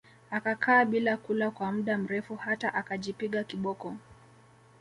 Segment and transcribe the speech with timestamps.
[0.31, 3.97] Akakaa bila kula kwa mda mrefu hata akajipiga kiboko